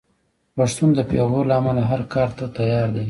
پښتون 0.55 0.89
د 0.95 0.99
پېغور 1.09 1.43
له 1.49 1.55
امله 1.59 1.83
هر 1.91 2.01
کار 2.13 2.29
ته 2.37 2.45
تیار 2.57 2.87
دی. 2.95 2.99